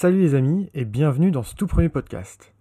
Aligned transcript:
Salut 0.00 0.20
les 0.20 0.36
amis 0.36 0.70
et 0.74 0.84
bienvenue 0.84 1.32
dans 1.32 1.42
ce 1.42 1.56
tout 1.56 1.66
premier 1.66 1.88
podcast. 1.88 2.54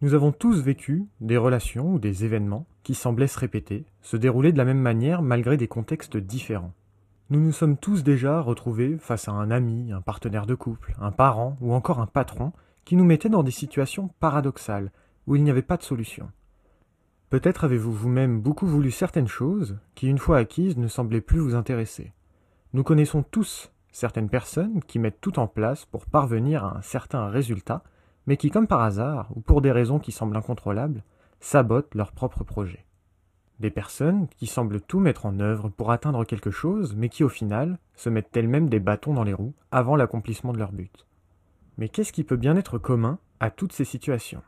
Nous 0.00 0.14
avons 0.14 0.32
tous 0.32 0.62
vécu 0.62 1.06
des 1.20 1.36
relations 1.36 1.92
ou 1.92 2.00
des 2.00 2.24
événements 2.24 2.66
qui 2.82 2.96
semblaient 2.96 3.28
se 3.28 3.38
répéter, 3.38 3.84
se 4.00 4.16
dérouler 4.16 4.50
de 4.50 4.58
la 4.58 4.64
même 4.64 4.80
manière 4.80 5.22
malgré 5.22 5.56
des 5.56 5.68
contextes 5.68 6.16
différents. 6.16 6.72
Nous 7.30 7.38
nous 7.38 7.52
sommes 7.52 7.76
tous 7.76 8.02
déjà 8.02 8.40
retrouvés 8.40 8.98
face 8.98 9.28
à 9.28 9.30
un 9.30 9.52
ami, 9.52 9.92
un 9.92 10.00
partenaire 10.00 10.44
de 10.44 10.56
couple, 10.56 10.96
un 11.00 11.12
parent 11.12 11.56
ou 11.60 11.72
encore 11.72 12.00
un 12.00 12.08
patron 12.08 12.52
qui 12.84 12.96
nous 12.96 13.04
mettait 13.04 13.28
dans 13.28 13.44
des 13.44 13.52
situations 13.52 14.10
paradoxales 14.18 14.90
où 15.28 15.36
il 15.36 15.44
n'y 15.44 15.50
avait 15.50 15.62
pas 15.62 15.76
de 15.76 15.84
solution. 15.84 16.32
Peut-être 17.30 17.62
avez-vous 17.62 17.92
vous-même 17.92 18.40
beaucoup 18.40 18.66
voulu 18.66 18.90
certaines 18.90 19.28
choses 19.28 19.78
qui, 19.94 20.08
une 20.08 20.18
fois 20.18 20.38
acquises, 20.38 20.76
ne 20.76 20.88
semblaient 20.88 21.20
plus 21.20 21.38
vous 21.38 21.54
intéresser. 21.54 22.12
Nous 22.72 22.82
connaissons 22.82 23.22
tous 23.22 23.71
certaines 23.92 24.28
personnes 24.28 24.82
qui 24.82 24.98
mettent 24.98 25.20
tout 25.20 25.38
en 25.38 25.46
place 25.46 25.84
pour 25.84 26.06
parvenir 26.06 26.64
à 26.64 26.78
un 26.78 26.82
certain 26.82 27.28
résultat, 27.28 27.84
mais 28.26 28.36
qui, 28.36 28.50
comme 28.50 28.66
par 28.66 28.82
hasard, 28.82 29.30
ou 29.36 29.40
pour 29.40 29.60
des 29.60 29.72
raisons 29.72 29.98
qui 29.98 30.12
semblent 30.12 30.36
incontrôlables, 30.36 31.04
sabotent 31.40 31.94
leur 31.94 32.12
propre 32.12 32.44
projet. 32.44 32.86
Des 33.60 33.70
personnes 33.70 34.28
qui 34.36 34.46
semblent 34.46 34.80
tout 34.80 34.98
mettre 34.98 35.26
en 35.26 35.38
œuvre 35.38 35.68
pour 35.68 35.92
atteindre 35.92 36.24
quelque 36.24 36.50
chose, 36.50 36.96
mais 36.96 37.08
qui 37.08 37.22
au 37.22 37.28
final 37.28 37.78
se 37.94 38.08
mettent 38.08 38.36
elles-mêmes 38.36 38.68
des 38.68 38.80
bâtons 38.80 39.14
dans 39.14 39.24
les 39.24 39.34
roues 39.34 39.54
avant 39.70 39.94
l'accomplissement 39.94 40.52
de 40.52 40.58
leur 40.58 40.72
but. 40.72 41.06
Mais 41.78 41.88
qu'est-ce 41.88 42.12
qui 42.12 42.24
peut 42.24 42.36
bien 42.36 42.56
être 42.56 42.78
commun 42.78 43.18
à 43.40 43.50
toutes 43.50 43.72
ces 43.72 43.84
situations? 43.84 44.42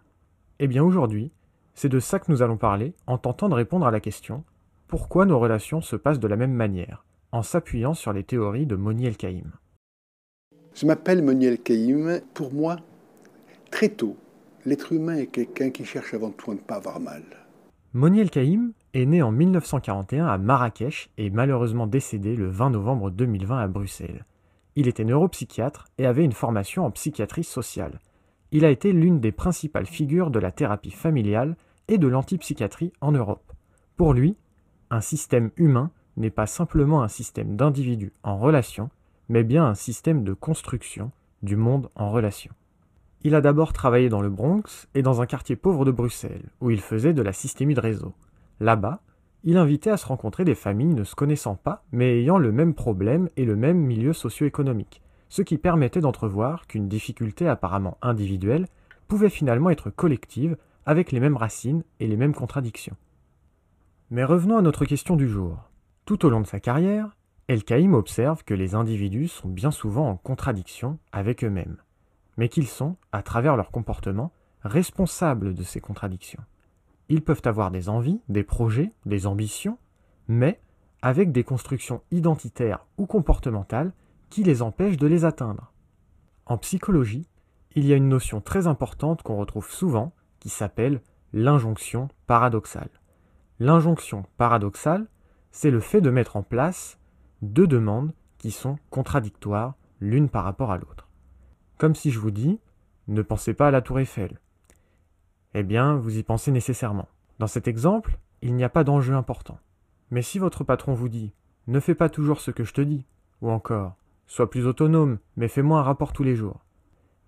Eh 0.59 0.67
bien 0.67 0.83
aujourd'hui, 0.83 1.33
c'est 1.75 1.89
de 1.89 2.01
ça 2.01 2.19
que 2.19 2.31
nous 2.31 2.43
allons 2.43 2.57
parler 2.57 2.95
en 3.07 3.19
tentant 3.19 3.49
de 3.49 3.55
répondre 3.55 3.87
à 3.87 3.91
la 3.91 4.01
question 4.01 4.45
pourquoi 4.87 5.27
nos 5.27 5.39
relations 5.39 5.81
se 5.81 5.97
passent 5.97 6.21
de 6.21 6.29
la 6.29 6.37
même 6.37 6.53
manière? 6.53 7.05
En 7.35 7.43
s'appuyant 7.43 7.95
sur 7.95 8.13
les 8.13 8.23
théories 8.23 8.65
de 8.65 8.77
Moni 8.77 9.07
El-Kaïm. 9.07 9.51
Je 10.73 10.87
m'appelle 10.87 11.21
Moni 11.21 11.47
El-Kaïm. 11.47 12.21
Pour 12.33 12.55
moi, 12.55 12.77
très 13.73 13.89
tôt, 13.89 14.17
l'être 14.65 14.93
humain 14.93 15.17
est 15.17 15.27
quelqu'un 15.27 15.71
qui 15.71 15.85
cherche 15.85 16.15
avant 16.15 16.31
tout 16.31 16.53
à 16.53 16.55
ne 16.55 16.61
pas 16.61 16.77
avoir 16.77 17.01
mal. 17.01 17.25
Moni 17.93 18.21
El-Kaïm 18.21 18.73
est 18.93 19.05
né 19.05 19.21
en 19.21 19.33
1941 19.33 20.27
à 20.27 20.39
Marrakech 20.39 21.11
et 21.19 21.29
malheureusement 21.31 21.89
décédé 21.89 22.37
le 22.37 22.49
20 22.49 22.71
novembre 22.71 23.11
2020 23.11 23.59
à 23.59 23.67
Bruxelles. 23.67 24.25
Il 24.77 24.87
était 24.87 25.05
neuropsychiatre 25.05 25.89
et 25.99 26.07
avait 26.07 26.25
une 26.25 26.31
formation 26.31 26.85
en 26.85 26.93
psychiatrie 26.93 27.43
sociale. 27.43 27.99
Il 28.53 28.65
a 28.65 28.71
été 28.71 28.93
l'une 28.93 29.19
des 29.19 29.33
principales 29.33 29.87
figures 29.87 30.31
de 30.31 30.39
la 30.39 30.53
thérapie 30.53 30.93
familiale 30.93 31.57
et 31.89 31.99
de 31.99 32.07
l'antipsychiatrie 32.07 32.93
en 33.01 33.11
Europe. 33.11 33.53
Pour 33.97 34.13
lui, 34.13 34.37
un 34.91 35.01
système 35.01 35.51
humain 35.57 35.91
n'est 36.17 36.31
pas 36.31 36.47
simplement 36.47 37.03
un 37.03 37.09
système 37.09 37.57
d'individus 37.57 38.13
en 38.23 38.39
relation, 38.39 38.91
mais 39.29 39.45
bien 39.45 39.65
un 39.65 39.75
système 39.75 40.25
de 40.25 40.33
construction 40.33 41.11
du 41.43 41.57
monde 41.57 41.89
en 41.95 42.11
relation. 42.11 42.53
Il 43.23 43.35
a 43.35 43.41
d'abord 43.41 43.73
travaillé 43.73 44.09
dans 44.09 44.21
le 44.21 44.29
Bronx 44.29 44.87
et 44.95 45.03
dans 45.03 45.23
un 45.23 45.27
quartier 45.27 45.57
pauvre 45.57 45.85
de 45.85 45.91
Bruxelles, 45.91 46.51
où 46.61 46.71
il 46.71 46.81
faisait 46.81 47.15
de 47.15 47.23
la 47.23 47.33
systémie 47.33 47.75
de 47.75 47.81
réseau. 47.81 48.13
Là-bas, 48.61 49.01
il 49.45 49.57
invitait 49.57 49.91
à 49.91 49.97
se 49.97 50.07
rencontrer 50.07 50.45
des 50.45 50.55
familles 50.55 50.95
ne 50.95 51.05
se 51.05 51.15
connaissant 51.15 51.55
pas, 51.55 51.85
mais 51.93 52.21
ayant 52.21 52.39
le 52.39 52.53
même 52.53 52.75
problème 52.75 53.29
et 53.37 53.45
le 53.45 53.57
même 53.57 53.79
milieu 53.79 54.13
socio-économique, 54.13 55.03
ce 55.29 55.43
qui 55.43 55.59
permettait 55.59 56.01
d'entrevoir 56.01 56.67
qu'une 56.67 56.89
difficulté 56.89 57.49
apparemment 57.49 57.99
individuelle 58.03 58.69
pouvait 59.09 59.31
finalement 59.31 59.71
être 59.71 59.91
collective 59.91 60.57
avec 60.87 61.13
les 61.13 61.21
mêmes 61.21 61.37
racines 61.37 61.83
et 62.01 62.07
les 62.07 62.17
mêmes 62.17 62.35
contradictions. 62.35 62.97
Mais 64.11 64.25
revenons 64.25 64.59
à 64.59 64.63
notre 64.63 64.85
question 64.85 65.17
du 65.17 65.29
jour. 65.29 65.59
Tout 66.05 66.27
au 66.27 66.29
long 66.29 66.43
de 66.43 66.47
sa 66.47 66.61
carrière, 66.61 67.17
El-Kaïm 67.49 67.95
observe 67.95 68.45
que 68.45 68.53
les 68.53 68.75
individus 68.75 69.29
sont 69.29 69.49
bien 69.49 69.71
souvent 69.71 70.11
en 70.11 70.17
contradiction 70.17 70.99
avec 71.13 71.43
eux-mêmes, 71.43 71.79
mais 72.37 72.51
qu'ils 72.51 72.69
sont, 72.69 72.97
à 73.11 73.23
travers 73.23 73.57
leur 73.57 73.71
comportement, 73.71 74.31
responsables 74.63 75.55
de 75.55 75.63
ces 75.63 75.81
contradictions. 75.81 76.43
Ils 77.09 77.23
peuvent 77.23 77.43
avoir 77.47 77.71
des 77.71 77.89
envies, 77.89 78.21
des 78.29 78.45
projets, 78.45 78.93
des 79.07 79.27
ambitions, 79.27 79.79
mais 80.29 80.61
avec 81.01 81.33
des 81.33 81.45
constructions 81.45 82.03
identitaires 82.11 82.85
ou 82.99 83.07
comportementales 83.07 83.93
qui 84.29 84.43
les 84.43 84.61
empêchent 84.61 84.99
de 84.99 85.07
les 85.07 85.25
atteindre. 85.25 85.73
En 86.45 86.59
psychologie, 86.59 87.27
il 87.77 87.87
y 87.87 87.95
a 87.95 87.97
une 87.97 88.11
notion 88.11 88.43
très 88.43 88.67
importante 88.67 89.23
qu'on 89.23 89.37
retrouve 89.37 89.71
souvent 89.71 90.13
qui 90.39 90.51
s'appelle 90.51 91.01
l'injonction 91.33 92.09
paradoxale. 92.27 92.91
L'injonction 93.59 94.25
paradoxale 94.37 95.07
c'est 95.55 95.71
le 95.71 95.79
fait 95.79 96.01
de 96.01 96.11
mettre 96.11 96.35
en 96.35 96.43
place 96.43 96.99
deux 97.41 97.69
demandes 97.69 98.13
qui 98.39 98.51
sont 98.51 98.77
contradictoires 98.91 99.75
l'une 100.01 100.29
par 100.29 100.43
rapport 100.43 100.73
à 100.73 100.79
l'autre. 100.79 101.09
Comme 101.79 101.95
si 101.95 102.11
je 102.11 102.19
vous 102.19 102.33
dis 102.33 102.59
ne 103.07 103.23
pensez 103.23 103.55
pas 103.55 103.69
à 103.69 103.71
la 103.71 103.81
tour 103.81 104.01
Eiffel. 104.01 104.41
Eh 105.55 105.63
bien, 105.63 105.95
vous 105.95 106.19
y 106.19 106.25
pensez 106.25 106.51
nécessairement. 106.51 107.07
Dans 107.39 107.47
cet 107.47 107.69
exemple, 107.69 108.19
il 108.43 108.57
n'y 108.57 108.65
a 108.65 108.69
pas 108.69 108.83
d'enjeu 108.83 109.15
important. 109.15 109.61
Mais 110.11 110.23
si 110.23 110.41
votre 110.41 110.65
patron 110.65 110.93
vous 110.93 111.09
dit 111.09 111.33
ne 111.69 111.79
fais 111.79 111.95
pas 111.95 112.09
toujours 112.09 112.41
ce 112.41 112.51
que 112.51 112.65
je 112.65 112.75
te 112.75 112.81
dis, 112.81 113.07
ou 113.41 113.49
encore 113.49 113.95
sois 114.27 114.51
plus 114.51 114.67
autonome, 114.67 115.19
mais 115.37 115.47
fais-moi 115.47 115.79
un 115.79 115.85
rapport 115.85 116.13
tous 116.13 116.25
les 116.25 116.35
jours, 116.35 116.65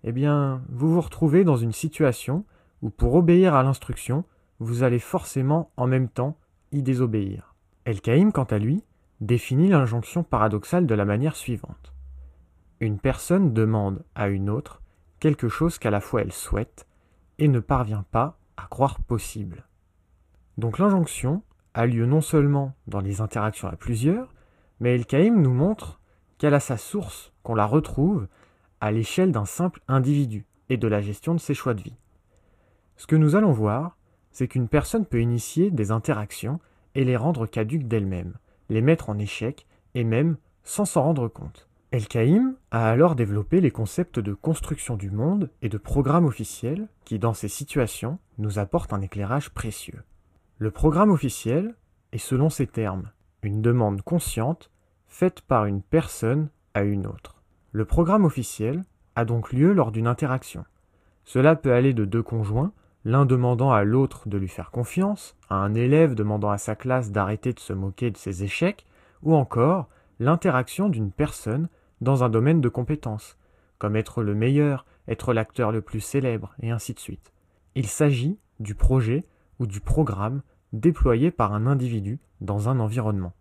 eh 0.03 0.11
bien, 0.11 0.63
vous 0.67 0.93
vous 0.93 1.01
retrouvez 1.01 1.45
dans 1.45 1.55
une 1.55 1.71
situation 1.71 2.43
où 2.81 2.89
pour 2.89 3.15
obéir 3.15 3.55
à 3.55 3.63
l'instruction, 3.63 4.25
vous 4.59 4.83
allez 4.83 4.99
forcément 4.99 5.71
en 5.77 5.87
même 5.87 6.09
temps 6.09 6.37
y 6.73 6.83
désobéir. 6.83 7.46
El-Kaïm, 7.87 8.33
quant 8.33 8.43
à 8.43 8.57
lui, 8.57 8.83
définit 9.21 9.69
l'injonction 9.69 10.21
paradoxale 10.21 10.87
de 10.87 10.93
la 10.93 11.05
manière 11.05 11.37
suivante. 11.37 11.93
Une 12.81 12.99
personne 12.99 13.53
demande 13.53 14.03
à 14.13 14.27
une 14.27 14.49
autre 14.49 14.81
quelque 15.21 15.47
chose 15.47 15.79
qu'à 15.79 15.89
la 15.89 16.01
fois 16.01 16.21
elle 16.21 16.33
souhaite 16.33 16.85
et 17.39 17.47
ne 17.47 17.61
parvient 17.61 18.03
pas 18.11 18.39
à 18.57 18.67
croire 18.67 18.99
possible. 18.99 19.63
Donc 20.57 20.79
l'injonction 20.79 21.43
a 21.73 21.85
lieu 21.85 22.05
non 22.05 22.19
seulement 22.19 22.75
dans 22.87 22.99
les 22.99 23.21
interactions 23.21 23.69
à 23.69 23.77
plusieurs, 23.77 24.33
mais 24.81 24.93
El-Kaïm 24.93 25.41
nous 25.41 25.53
montre 25.53 26.01
qu'elle 26.39 26.55
a 26.55 26.59
sa 26.59 26.75
source, 26.75 27.31
qu'on 27.41 27.55
la 27.55 27.65
retrouve 27.65 28.27
à 28.81 28.91
l'échelle 28.91 29.31
d'un 29.31 29.45
simple 29.45 29.79
individu 29.87 30.45
et 30.67 30.75
de 30.75 30.89
la 30.89 30.99
gestion 30.99 31.33
de 31.33 31.39
ses 31.39 31.53
choix 31.53 31.73
de 31.73 31.83
vie. 31.83 31.97
Ce 32.97 33.07
que 33.07 33.15
nous 33.15 33.37
allons 33.37 33.53
voir, 33.53 33.95
c'est 34.33 34.49
qu'une 34.49 34.67
personne 34.67 35.05
peut 35.05 35.21
initier 35.21 35.71
des 35.71 35.91
interactions 35.91 36.59
et 36.97 37.05
les 37.05 37.15
rendre 37.15 37.45
caduques 37.45 37.87
d'elles-mêmes, 37.87 38.33
les 38.69 38.81
mettre 38.81 39.09
en 39.09 39.19
échec, 39.19 39.67
et 39.93 40.03
même 40.03 40.35
sans 40.63 40.83
s'en 40.83 41.03
rendre 41.03 41.27
compte. 41.29 41.69
El-Kaïm 41.91 42.55
a 42.71 42.89
alors 42.89 43.15
développé 43.15 43.61
les 43.61 43.71
concepts 43.71 44.19
de 44.19 44.33
construction 44.33 44.97
du 44.97 45.11
monde 45.11 45.51
et 45.61 45.69
de 45.69 45.77
programme 45.77 46.25
officiel 46.25 46.87
qui, 47.05 47.19
dans 47.19 47.35
ces 47.35 47.47
situations, 47.47 48.17
nous 48.39 48.57
apportent 48.57 48.93
un 48.93 49.01
éclairage 49.01 49.51
précieux. 49.51 50.01
Le 50.57 50.71
programme 50.71 51.11
officiel 51.11 51.75
est, 52.13 52.17
selon 52.17 52.49
ces 52.49 52.65
termes, 52.65 53.11
une 53.43 53.61
demande 53.61 54.01
consciente 54.01 54.71
faite 55.05 55.41
par 55.41 55.65
une 55.65 55.83
personne 55.83 56.49
à 56.73 56.81
une 56.81 57.05
autre. 57.05 57.43
Le 57.71 57.85
programme 57.85 58.25
officiel 58.25 58.83
a 59.15 59.23
donc 59.23 59.53
lieu 59.53 59.71
lors 59.71 59.91
d'une 59.91 60.07
interaction. 60.07 60.65
Cela 61.25 61.55
peut 61.55 61.73
aller 61.73 61.93
de 61.93 62.05
deux 62.05 62.23
conjoints 62.23 62.73
l'un 63.07 63.25
demandant 63.25 63.71
à 63.71 63.85
l'autre 63.85 64.27
de 64.27 64.37
lui 64.37 64.49
faire 64.49 64.69
confiance, 64.69 65.37
à 65.49 65.55
un 65.55 65.73
élève 65.75 66.13
demandant 66.13 66.49
à 66.49 66.57
sa 66.57 66.75
classe 66.75 67.09
d'arrêter 67.09 67.53
de 67.53 67.59
se 67.61 67.71
moquer 67.71 68.11
de 68.11 68.17
ses 68.17 68.43
échecs, 68.43 68.85
ou 69.23 69.33
encore 69.33 69.87
l'interaction 70.19 70.89
d'une 70.89 71.13
personne 71.13 71.69
dans 72.01 72.25
un 72.25 72.29
domaine 72.29 72.59
de 72.59 72.67
compétence, 72.67 73.37
comme 73.77 73.95
être 73.95 74.23
le 74.23 74.35
meilleur, 74.35 74.85
être 75.07 75.33
l'acteur 75.33 75.71
le 75.71 75.79
plus 75.79 76.01
célèbre, 76.01 76.53
et 76.59 76.69
ainsi 76.69 76.93
de 76.93 76.99
suite. 76.99 77.31
Il 77.75 77.87
s'agit 77.87 78.37
du 78.59 78.75
projet 78.75 79.23
ou 79.59 79.67
du 79.67 79.79
programme 79.79 80.41
déployé 80.73 81.31
par 81.31 81.53
un 81.53 81.65
individu 81.65 82.19
dans 82.41 82.67
un 82.67 82.77
environnement. 82.77 83.31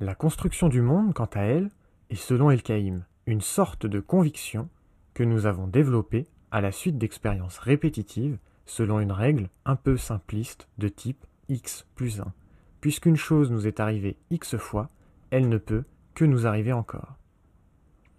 La 0.00 0.16
construction 0.16 0.68
du 0.68 0.82
monde, 0.82 1.14
quant 1.14 1.30
à 1.34 1.42
elle, 1.42 1.70
est 2.10 2.16
selon 2.16 2.50
El-Kaïm 2.50 3.04
une 3.26 3.42
sorte 3.42 3.86
de 3.86 4.00
conviction 4.00 4.68
que 5.14 5.22
nous 5.22 5.46
avons 5.46 5.68
développée 5.68 6.26
à 6.50 6.60
la 6.60 6.72
suite 6.72 6.98
d'expériences 6.98 7.58
répétitives 7.58 8.38
selon 8.66 9.00
une 9.00 9.12
règle 9.12 9.48
un 9.64 9.76
peu 9.76 9.96
simpliste 9.96 10.68
de 10.78 10.88
type 10.88 11.24
x 11.48 11.86
plus 11.94 12.20
1. 12.20 12.32
Puisqu'une 12.80 13.16
chose 13.16 13.50
nous 13.50 13.66
est 13.66 13.80
arrivée 13.80 14.16
x 14.30 14.56
fois, 14.56 14.88
elle 15.30 15.48
ne 15.48 15.58
peut 15.58 15.84
que 16.14 16.24
nous 16.24 16.46
arriver 16.46 16.72
encore. 16.72 17.16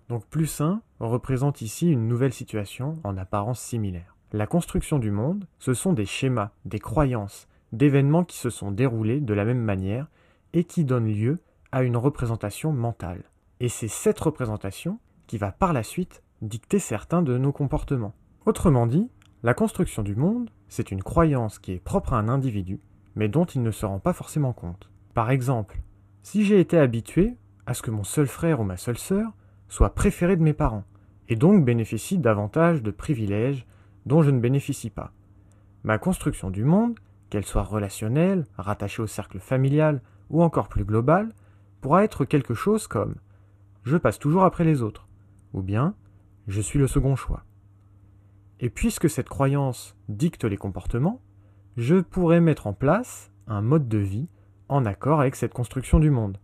Donc 0.10 0.26
plus 0.28 0.62
1 0.62 0.82
représente 1.00 1.62
ici 1.62 1.90
une 1.90 2.08
nouvelle 2.08 2.34
situation 2.34 3.00
en 3.04 3.18
apparence 3.18 3.60
similaire. 3.60 4.16
La 4.34 4.48
construction 4.48 5.00
du 5.00 5.12
monde, 5.12 5.46
ce 5.60 5.74
sont 5.74 5.94
des 5.94 6.06
schémas, 6.06 6.52
des 6.66 6.80
croyances, 6.80 7.48
d'événements 7.72 8.24
qui 8.24 8.38
se 8.38 8.50
sont 8.50 8.72
déroulés 8.72 9.22
de 9.22 9.34
la 9.34 9.46
même 9.46 9.62
manière 9.62 10.08
et 10.54 10.64
qui 10.64 10.84
donnent 10.84 11.12
lieu 11.12 11.40
à 11.72 11.84
une 11.84 11.98
représentation 11.98 12.72
mentale. 12.72 13.24
Et 13.60 13.70
c'est 13.70 13.88
cette 13.88 14.20
représentation 14.20 15.00
qui 15.28 15.38
va 15.38 15.52
par 15.52 15.74
la 15.74 15.84
suite 15.84 16.22
dicter 16.42 16.80
certains 16.80 17.22
de 17.22 17.38
nos 17.38 17.52
comportements. 17.52 18.14
Autrement 18.46 18.88
dit, 18.88 19.10
la 19.46 19.54
construction 19.54 20.02
du 20.02 20.16
monde, 20.16 20.50
c'est 20.70 20.90
une 20.90 21.04
croyance 21.04 21.60
qui 21.60 21.74
est 21.74 21.80
propre 21.80 22.14
à 22.14 22.18
un 22.18 22.30
individu, 22.30 22.80
mais 23.14 23.28
dont 23.28 23.46
il 23.46 23.62
ne 23.62 23.70
se 23.70 23.86
rend 23.86 24.00
pas 24.00 24.12
forcément 24.12 24.54
compte. 24.54 24.90
Par 25.14 25.30
exemple, 25.30 25.84
si 26.24 26.44
j'ai 26.44 26.60
été 26.60 26.80
habitué 26.80 27.38
à 27.68 27.76
ce 27.76 27.84
que 27.84 27.92
mon 27.92 28.04
seul 28.04 28.26
frère 28.26 28.60
ou 28.60 28.64
ma 28.64 28.76
seule 28.76 28.98
sœur 28.98 29.34
soit 29.70 29.94
préféré 29.94 30.36
de 30.36 30.42
mes 30.42 30.54
parents, 30.54 30.86
et 31.30 31.36
donc 31.36 31.64
bénéficie 31.64 32.18
davantage 32.18 32.82
de 32.82 32.90
privilèges 32.90 33.68
dont 34.08 34.24
je 34.24 34.32
ne 34.32 34.40
bénéficie 34.40 34.90
pas. 34.90 35.12
Ma 35.84 36.00
construction 36.00 36.50
du 36.50 36.64
monde, 36.64 36.98
qu'elle 37.30 37.46
soit 37.46 37.62
relationnelle, 37.62 38.46
rattachée 38.58 39.04
au 39.04 39.08
cercle 39.08 39.38
familial 39.38 40.02
ou 40.32 40.42
encore 40.42 40.70
plus 40.70 40.86
globale, 40.86 41.36
pourra 41.82 42.04
être 42.04 42.26
quelque 42.26 42.56
chose 42.56 42.88
comme 42.88 43.14
je 43.84 43.98
passe 43.98 44.18
toujours 44.18 44.44
après 44.44 44.64
les 44.64 44.82
autres, 44.82 45.08
ou 45.54 45.62
bien 45.62 45.94
je 46.48 46.62
suis 46.62 46.80
le 46.80 46.88
second 46.88 47.16
choix. 47.16 47.44
Et 48.60 48.70
puisque 48.70 49.10
cette 49.10 49.30
croyance 49.30 49.96
dicte 50.08 50.46
les 50.46 50.58
comportements, 50.58 51.22
je 51.78 51.96
pourrais 51.98 52.40
mettre 52.40 52.68
en 52.68 52.74
place 52.74 53.32
un 53.48 53.62
mode 53.62 53.90
de 53.90 53.98
vie 53.98 54.30
en 54.70 54.86
accord 54.86 55.20
avec 55.20 55.36
cette 55.36 55.54
construction 55.54 56.00
du 56.00 56.10
monde, 56.10 56.40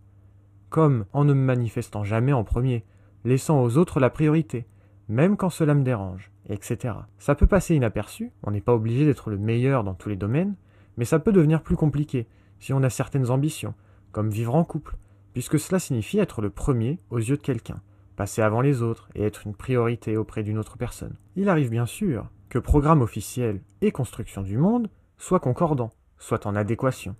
comme 0.69 1.05
en 1.13 1.23
ne 1.23 1.33
me 1.33 1.43
manifestant 1.43 2.03
jamais 2.03 2.33
en 2.33 2.43
premier, 2.43 2.83
laissant 3.23 3.61
aux 3.61 3.77
autres 3.77 3.99
la 3.99 4.09
priorité, 4.09 4.67
même 5.07 5.37
quand 5.37 5.49
cela 5.49 5.73
me 5.73 5.83
dérange, 5.83 6.31
etc. 6.49 6.95
Ça 7.17 7.35
peut 7.35 7.47
passer 7.47 7.75
inaperçu, 7.75 8.31
on 8.43 8.51
n'est 8.51 8.61
pas 8.61 8.73
obligé 8.73 9.05
d'être 9.05 9.29
le 9.29 9.37
meilleur 9.37 9.83
dans 9.83 9.93
tous 9.93 10.09
les 10.09 10.15
domaines, 10.15 10.55
mais 10.97 11.05
ça 11.05 11.19
peut 11.19 11.31
devenir 11.31 11.63
plus 11.63 11.75
compliqué 11.75 12.27
si 12.59 12.73
on 12.73 12.83
a 12.83 12.89
certaines 12.89 13.31
ambitions, 13.31 13.73
comme 14.11 14.29
vivre 14.29 14.55
en 14.55 14.63
couple, 14.63 14.97
puisque 15.33 15.59
cela 15.59 15.79
signifie 15.79 16.19
être 16.19 16.41
le 16.41 16.49
premier 16.49 16.99
aux 17.09 17.17
yeux 17.17 17.37
de 17.37 17.41
quelqu'un, 17.41 17.81
passer 18.21 18.44
avant 18.44 18.62
les 18.62 18.83
autres 18.83 19.09
et 19.15 19.23
être 19.23 19.47
une 19.47 19.56
priorité 19.56 20.15
auprès 20.15 20.44
d'une 20.44 20.59
autre 20.59 20.77
personne. 20.77 21.15
Il 21.35 21.50
arrive 21.50 21.71
bien 21.71 21.88
sûr 21.88 22.29
que 22.50 22.59
programme 22.59 23.01
officiel 23.01 23.63
et 23.81 23.91
construction 23.91 24.44
du 24.44 24.57
monde 24.57 24.91
soient 25.18 25.39
concordants, 25.39 25.89
soient 26.19 26.45
en 26.45 26.56
adéquation, 26.56 27.15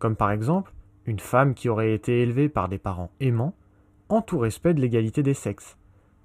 comme 0.00 0.16
par 0.16 0.32
exemple 0.32 0.74
une 1.06 1.20
femme 1.20 1.54
qui 1.54 1.68
aurait 1.68 1.94
été 1.94 2.22
élevée 2.22 2.48
par 2.48 2.68
des 2.68 2.78
parents 2.78 3.12
aimants, 3.20 3.54
en 4.08 4.20
tout 4.20 4.40
respect 4.40 4.74
de 4.74 4.80
l'égalité 4.80 5.22
des 5.22 5.32
sexes, 5.32 5.78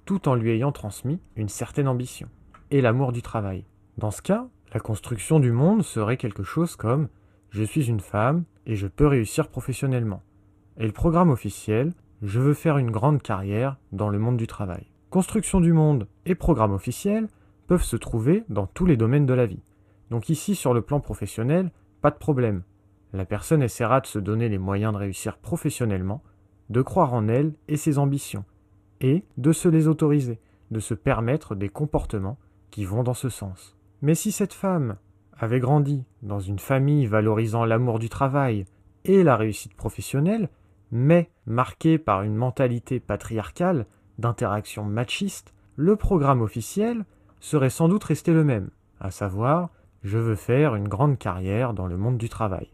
tout 0.05 0.27
en 0.27 0.33
lui 0.33 0.49
ayant 0.49 0.71
transmis 0.71 1.19
une 1.35 1.47
certaine 1.47 1.87
ambition, 1.87 2.27
et 2.71 2.81
l'amour 2.81 3.11
du 3.11 3.21
travail. 3.21 3.65
Dans 3.99 4.09
ce 4.09 4.23
cas, 4.23 4.47
la 4.73 4.79
construction 4.79 5.39
du 5.39 5.51
monde 5.51 5.83
serait 5.83 6.17
quelque 6.17 6.41
chose 6.41 6.75
comme 6.75 7.07
je 7.51 7.61
suis 7.61 7.87
une 7.87 7.99
femme 7.99 8.45
et 8.65 8.75
je 8.75 8.87
peux 8.87 9.05
réussir 9.05 9.47
professionnellement. 9.47 10.23
Et 10.79 10.87
le 10.87 10.91
programme 10.91 11.29
officiel, 11.29 11.93
je 12.21 12.39
veux 12.39 12.53
faire 12.53 12.77
une 12.77 12.91
grande 12.91 13.21
carrière 13.21 13.77
dans 13.91 14.09
le 14.09 14.19
monde 14.19 14.37
du 14.37 14.47
travail. 14.47 14.87
Construction 15.09 15.59
du 15.59 15.73
monde 15.73 16.07
et 16.25 16.35
programme 16.35 16.73
officiel 16.73 17.27
peuvent 17.67 17.83
se 17.83 17.95
trouver 17.95 18.43
dans 18.49 18.67
tous 18.67 18.85
les 18.85 18.97
domaines 18.97 19.25
de 19.25 19.33
la 19.33 19.45
vie. 19.45 19.63
Donc 20.09 20.29
ici, 20.29 20.55
sur 20.55 20.73
le 20.73 20.81
plan 20.81 20.99
professionnel, 20.99 21.71
pas 22.01 22.11
de 22.11 22.17
problème. 22.17 22.63
La 23.13 23.25
personne 23.25 23.61
essaiera 23.61 24.01
de 24.01 24.07
se 24.07 24.19
donner 24.19 24.49
les 24.49 24.57
moyens 24.57 24.93
de 24.93 24.97
réussir 24.97 25.37
professionnellement, 25.37 26.23
de 26.69 26.81
croire 26.81 27.13
en 27.13 27.27
elle 27.27 27.53
et 27.67 27.77
ses 27.77 27.99
ambitions, 27.99 28.45
et 28.99 29.23
de 29.37 29.51
se 29.51 29.69
les 29.69 29.87
autoriser, 29.87 30.39
de 30.71 30.79
se 30.79 30.93
permettre 30.93 31.55
des 31.55 31.69
comportements 31.69 32.37
qui 32.71 32.83
vont 32.85 33.03
dans 33.03 33.13
ce 33.13 33.29
sens. 33.29 33.77
Mais 34.01 34.15
si 34.15 34.31
cette 34.31 34.53
femme 34.53 34.97
avait 35.33 35.59
grandi 35.59 36.03
dans 36.21 36.39
une 36.39 36.59
famille 36.59 37.05
valorisant 37.05 37.65
l'amour 37.65 37.99
du 37.99 38.09
travail 38.09 38.65
et 39.05 39.23
la 39.23 39.35
réussite 39.35 39.75
professionnelle, 39.75 40.49
mais 40.91 41.29
marquée 41.45 41.97
par 41.97 42.23
une 42.23 42.35
mentalité 42.35 42.99
patriarcale, 42.99 43.85
d'interaction 44.17 44.83
machiste, 44.83 45.53
le 45.75 45.95
programme 45.95 46.41
officiel 46.41 47.05
serait 47.39 47.69
sans 47.69 47.87
doute 47.87 48.03
resté 48.03 48.33
le 48.33 48.43
même, 48.43 48.69
à 48.99 49.11
savoir 49.11 49.69
je 50.03 50.17
veux 50.17 50.35
faire 50.35 50.75
une 50.75 50.87
grande 50.87 51.17
carrière 51.17 51.73
dans 51.73 51.87
le 51.87 51.97
monde 51.97 52.17
du 52.17 52.29
travail, 52.29 52.71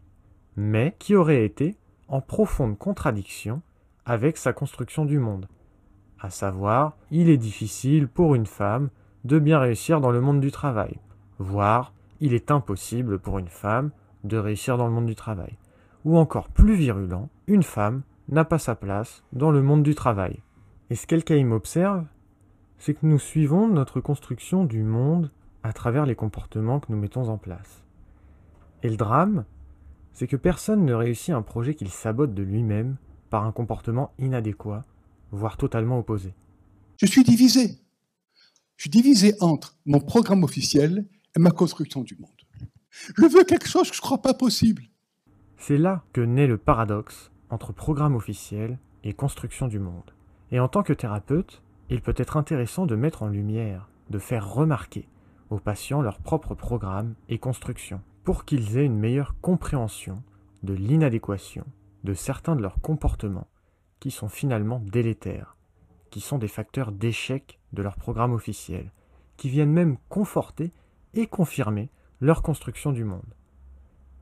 mais 0.56 0.94
qui 0.98 1.16
aurait 1.16 1.44
été 1.44 1.76
en 2.08 2.20
profonde 2.20 2.78
contradiction 2.78 3.62
avec 4.06 4.36
sa 4.36 4.52
construction 4.52 5.04
du 5.04 5.18
monde, 5.18 5.48
à 6.20 6.30
savoir 6.30 6.96
il 7.10 7.28
est 7.28 7.36
difficile 7.36 8.08
pour 8.08 8.34
une 8.34 8.46
femme 8.46 8.90
de 9.24 9.38
bien 9.38 9.58
réussir 9.58 10.00
dans 10.00 10.10
le 10.10 10.20
monde 10.20 10.40
du 10.40 10.50
travail, 10.50 10.98
voire 11.38 11.92
il 12.20 12.34
est 12.34 12.50
impossible 12.50 13.18
pour 13.18 13.38
une 13.38 13.48
femme 13.48 13.90
de 14.22 14.38
réussir 14.38 14.78
dans 14.78 14.86
le 14.86 14.92
monde 14.92 15.06
du 15.06 15.14
travail. 15.14 15.56
Ou 16.04 16.18
encore 16.18 16.48
plus 16.48 16.74
virulent, 16.74 17.28
une 17.46 17.62
femme 17.62 18.02
n'a 18.28 18.44
pas 18.44 18.58
sa 18.58 18.74
place 18.74 19.22
dans 19.32 19.50
le 19.50 19.62
monde 19.62 19.82
du 19.82 19.94
travail. 19.94 20.42
Et 20.90 20.96
ce 20.96 21.06
qu'Elkaïm 21.06 21.52
observe, 21.52 22.04
c'est 22.78 22.94
que 22.94 23.06
nous 23.06 23.18
suivons 23.18 23.68
notre 23.68 24.00
construction 24.00 24.64
du 24.64 24.82
monde 24.82 25.30
à 25.62 25.72
travers 25.72 26.04
les 26.04 26.14
comportements 26.14 26.80
que 26.80 26.92
nous 26.92 26.98
mettons 26.98 27.28
en 27.28 27.38
place. 27.38 27.82
Et 28.82 28.90
le 28.90 28.96
drame, 28.96 29.44
c'est 30.12 30.26
que 30.26 30.36
personne 30.36 30.84
ne 30.84 30.92
réussit 30.92 31.34
un 31.34 31.42
projet 31.42 31.74
qu'il 31.74 31.88
sabote 31.88 32.34
de 32.34 32.42
lui-même 32.42 32.96
par 33.30 33.44
un 33.44 33.52
comportement 33.52 34.12
inadéquat, 34.18 34.84
voire 35.30 35.56
totalement 35.56 35.98
opposé. 35.98 36.34
Je 36.98 37.06
suis 37.06 37.24
divisé. 37.24 37.78
Je 38.76 38.82
suis 38.82 38.90
divisé 38.90 39.34
entre 39.40 39.76
mon 39.86 40.00
programme 40.00 40.44
officiel 40.44 41.06
et 41.34 41.40
ma 41.40 41.50
construction 41.50 42.02
du 42.02 42.16
monde. 42.16 42.30
Je 43.16 43.26
veux 43.26 43.44
quelque 43.44 43.68
chose 43.68 43.88
que 43.88 43.96
je 43.96 44.00
ne 44.00 44.04
crois 44.04 44.22
pas 44.22 44.34
possible. 44.34 44.82
C'est 45.56 45.78
là 45.78 46.02
que 46.12 46.20
naît 46.20 46.46
le 46.46 46.58
paradoxe 46.58 47.30
entre 47.50 47.72
programme 47.72 48.16
officiel 48.16 48.78
et 49.02 49.12
construction 49.12 49.68
du 49.68 49.78
monde. 49.78 50.14
Et 50.50 50.60
en 50.60 50.68
tant 50.68 50.82
que 50.82 50.92
thérapeute, 50.92 51.62
il 51.90 52.00
peut 52.00 52.14
être 52.16 52.36
intéressant 52.36 52.86
de 52.86 52.96
mettre 52.96 53.22
en 53.22 53.28
lumière, 53.28 53.88
de 54.10 54.18
faire 54.18 54.52
remarquer 54.52 55.08
aux 55.50 55.58
patients 55.58 56.02
leur 56.02 56.18
propre 56.18 56.54
programme 56.54 57.14
et 57.28 57.38
construction, 57.38 58.00
pour 58.24 58.44
qu'ils 58.44 58.78
aient 58.78 58.84
une 58.84 58.98
meilleure 58.98 59.34
compréhension 59.40 60.22
de 60.62 60.74
l'inadéquation 60.74 61.64
de 62.04 62.14
certains 62.14 62.56
de 62.56 62.62
leurs 62.62 62.80
comportements 62.80 63.48
qui 64.00 64.10
sont 64.10 64.28
finalement 64.28 64.80
délétères, 64.80 65.56
qui 66.10 66.20
sont 66.20 66.38
des 66.38 66.48
facteurs 66.48 66.92
d'échec 66.92 67.58
de 67.72 67.82
leur 67.82 67.96
programme 67.96 68.32
officiel, 68.32 68.90
qui 69.36 69.48
viennent 69.48 69.72
même 69.72 69.96
conforter 70.08 70.72
et 71.14 71.26
confirmer 71.26 71.90
leur 72.20 72.42
construction 72.42 72.92
du 72.92 73.04
monde. 73.04 73.34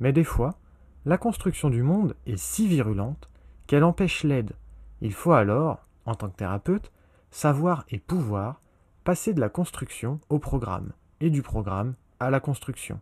Mais 0.00 0.12
des 0.12 0.24
fois, 0.24 0.58
la 1.04 1.18
construction 1.18 1.68
du 1.68 1.82
monde 1.82 2.14
est 2.26 2.36
si 2.36 2.68
virulente 2.68 3.28
qu'elle 3.66 3.84
empêche 3.84 4.24
l'aide. 4.24 4.52
Il 5.00 5.12
faut 5.12 5.32
alors, 5.32 5.82
en 6.06 6.14
tant 6.14 6.28
que 6.28 6.36
thérapeute, 6.36 6.92
savoir 7.30 7.84
et 7.90 7.98
pouvoir 7.98 8.60
passer 9.04 9.34
de 9.34 9.40
la 9.40 9.48
construction 9.48 10.20
au 10.28 10.38
programme, 10.38 10.92
et 11.20 11.30
du 11.30 11.42
programme 11.42 11.94
à 12.20 12.30
la 12.30 12.38
construction, 12.38 13.00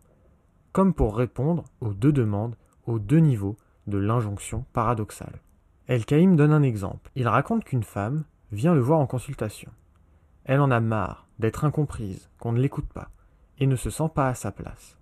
comme 0.71 0.93
pour 0.93 1.15
répondre 1.15 1.65
aux 1.79 1.93
deux 1.93 2.11
demandes, 2.11 2.55
aux 2.87 2.97
deux 2.97 3.19
niveaux 3.19 3.57
de 3.87 3.97
l'injonction 3.97 4.65
paradoxale. 4.73 5.41
El-Kaïm 5.87 6.35
donne 6.35 6.53
un 6.53 6.63
exemple. 6.63 7.11
Il 7.15 7.27
raconte 7.27 7.65
qu'une 7.65 7.83
femme 7.83 8.23
vient 8.51 8.73
le 8.73 8.81
voir 8.81 8.99
en 8.99 9.07
consultation. 9.07 9.71
Elle 10.45 10.59
en 10.59 10.71
a 10.71 10.79
marre 10.79 11.27
d'être 11.37 11.65
incomprise, 11.65 12.29
qu'on 12.39 12.51
ne 12.51 12.59
l'écoute 12.59 12.91
pas, 12.91 13.09
et 13.59 13.67
ne 13.67 13.75
se 13.75 13.89
sent 13.89 14.09
pas 14.15 14.27
à 14.27 14.33
sa 14.33 14.51
place. 14.51 14.97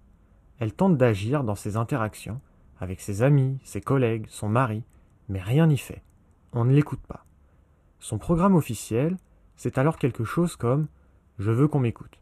Elle 0.59 0.73
tente 0.73 0.97
d'agir 0.97 1.43
dans 1.43 1.55
ses 1.55 1.77
interactions 1.77 2.41
avec 2.79 3.01
ses 3.01 3.21
amis, 3.21 3.59
ses 3.63 3.81
collègues, 3.81 4.25
son 4.29 4.49
mari, 4.49 4.83
mais 5.27 5.41
rien 5.41 5.67
n'y 5.67 5.77
fait. 5.77 6.03
On 6.53 6.65
ne 6.65 6.73
l'écoute 6.73 7.05
pas. 7.07 7.25
Son 7.99 8.17
programme 8.17 8.55
officiel, 8.55 9.17
c'est 9.55 9.77
alors 9.77 9.97
quelque 9.97 10.23
chose 10.23 10.55
comme 10.55 10.87
Je 11.37 11.51
veux 11.51 11.67
qu'on 11.67 11.79
m'écoute. 11.79 12.19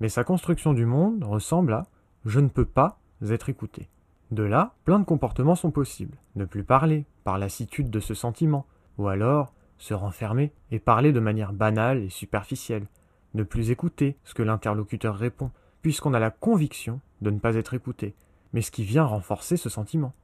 Mais 0.00 0.08
sa 0.08 0.24
construction 0.24 0.72
du 0.72 0.86
monde 0.86 1.24
ressemble 1.24 1.72
à 1.72 1.86
Je 2.24 2.40
ne 2.40 2.48
peux 2.48 2.64
pas 2.64 2.98
être 3.22 3.48
écouté. 3.48 3.88
De 4.30 4.42
là, 4.42 4.74
plein 4.84 4.98
de 4.98 5.04
comportements 5.04 5.54
sont 5.54 5.70
possibles. 5.70 6.18
Ne 6.34 6.44
plus 6.44 6.64
parler, 6.64 7.06
par 7.24 7.38
lassitude 7.38 7.90
de 7.90 8.00
ce 8.00 8.14
sentiment, 8.14 8.66
ou 8.98 9.08
alors 9.08 9.54
se 9.78 9.94
renfermer 9.94 10.52
et 10.70 10.78
parler 10.78 11.12
de 11.12 11.20
manière 11.20 11.52
banale 11.52 12.02
et 12.02 12.08
superficielle. 12.08 12.86
Ne 13.34 13.42
plus 13.42 13.70
écouter 13.70 14.16
ce 14.24 14.34
que 14.34 14.42
l'interlocuteur 14.42 15.16
répond, 15.16 15.50
puisqu'on 15.82 16.14
a 16.14 16.18
la 16.18 16.30
conviction 16.30 17.00
de 17.20 17.30
ne 17.30 17.38
pas 17.38 17.56
être 17.56 17.74
écouté, 17.74 18.14
mais 18.54 18.62
ce 18.62 18.70
qui 18.70 18.84
vient 18.84 19.04
renforcer 19.04 19.58
ce 19.58 19.68
sentiment. 19.68 20.14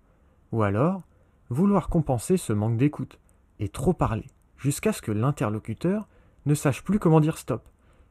Ou 0.53 0.63
alors, 0.63 1.03
vouloir 1.51 1.89
compenser 1.89 2.37
ce 2.37 2.53
manque 2.53 2.79
d'écoute, 2.79 3.19
et 3.59 3.69
trop 3.69 3.93
parler, 3.93 4.27
jusqu'à 4.57 4.93
ce 4.93 5.03
que 5.03 5.13
l'interlocuteur 5.13 6.09
ne 6.47 6.55
sache 6.55 6.83
plus 6.83 7.01
comment 7.01 7.21
dire 7.21 7.37
stop, 7.37 7.69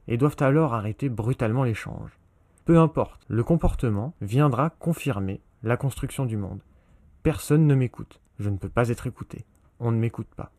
et 0.07 0.17
doivent 0.17 0.35
alors 0.41 0.73
arrêter 0.73 1.07
brutalement 1.07 1.63
l'échange. 1.63 2.19
Peu 2.65 2.77
importe, 2.77 3.25
le 3.29 3.43
comportement 3.43 4.13
viendra 4.21 4.69
confirmer 4.69 5.41
la 5.63 5.77
construction 5.77 6.25
du 6.25 6.35
monde. 6.35 6.61
Personne 7.23 7.65
ne 7.65 7.73
m'écoute, 7.73 8.19
je 8.39 8.49
ne 8.49 8.57
peux 8.57 8.69
pas 8.69 8.89
être 8.89 9.07
écouté, 9.07 9.45
on 9.79 9.91
ne 9.91 9.97
m'écoute 9.97 10.29
pas. 10.35 10.51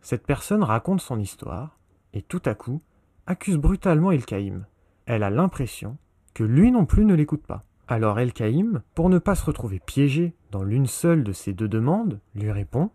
Cette 0.00 0.26
personne 0.26 0.64
raconte 0.64 1.00
son 1.00 1.20
histoire, 1.20 1.78
et 2.12 2.22
tout 2.22 2.42
à 2.44 2.54
coup, 2.54 2.82
accuse 3.26 3.58
brutalement 3.58 4.10
Elkaïm. 4.10 4.66
Elle 5.06 5.22
a 5.22 5.30
l'impression 5.30 5.96
que 6.34 6.42
lui 6.42 6.72
non 6.72 6.84
plus 6.84 7.04
ne 7.04 7.14
l'écoute 7.14 7.46
pas. 7.46 7.62
Alors 7.88 8.18
El-Kaïm, 8.18 8.82
pour 8.96 9.08
ne 9.10 9.20
pas 9.20 9.36
se 9.36 9.44
retrouver 9.44 9.78
piégé 9.78 10.34
dans 10.50 10.64
l'une 10.64 10.88
seule 10.88 11.22
de 11.22 11.32
ces 11.32 11.52
deux 11.52 11.68
demandes, 11.68 12.20
lui 12.34 12.50
répond 12.50 12.90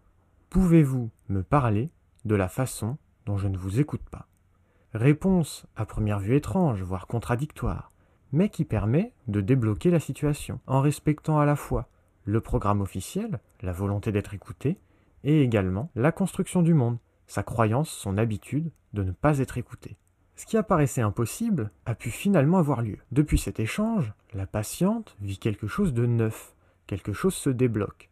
Pouvez-vous 0.49 1.09
me 1.29 1.43
parler 1.43 1.89
de 2.25 2.35
la 2.35 2.49
façon 2.49 2.97
dont 3.25 3.37
je 3.37 3.47
ne 3.47 3.57
vous 3.57 3.79
écoute 3.79 4.03
pas? 4.11 4.27
Réponse 4.93 5.65
à 5.77 5.85
première 5.85 6.19
vue 6.19 6.35
étrange, 6.35 6.83
voire 6.83 7.07
contradictoire, 7.07 7.93
mais 8.33 8.49
qui 8.49 8.65
permet 8.65 9.13
de 9.29 9.39
débloquer 9.39 9.91
la 9.91 10.01
situation 10.01 10.59
en 10.67 10.81
respectant 10.81 11.39
à 11.39 11.45
la 11.45 11.55
fois 11.55 11.87
le 12.25 12.41
programme 12.41 12.81
officiel, 12.81 13.39
la 13.61 13.71
volonté 13.71 14.11
d'être 14.11 14.33
écouté, 14.33 14.77
et 15.23 15.41
également 15.41 15.89
la 15.95 16.11
construction 16.11 16.61
du 16.61 16.73
monde, 16.73 16.97
sa 17.27 17.43
croyance, 17.43 17.89
son 17.89 18.17
habitude 18.17 18.71
de 18.91 19.03
ne 19.03 19.13
pas 19.13 19.39
être 19.39 19.57
écouté. 19.57 19.95
Ce 20.41 20.47
qui 20.47 20.57
apparaissait 20.57 21.03
impossible 21.03 21.69
a 21.85 21.93
pu 21.93 22.09
finalement 22.09 22.57
avoir 22.57 22.81
lieu. 22.81 22.97
Depuis 23.11 23.37
cet 23.37 23.59
échange, 23.59 24.11
la 24.33 24.47
patiente 24.47 25.15
vit 25.21 25.37
quelque 25.37 25.67
chose 25.67 25.93
de 25.93 26.07
neuf, 26.07 26.55
quelque 26.87 27.13
chose 27.13 27.35
se 27.35 27.51
débloque. 27.51 28.09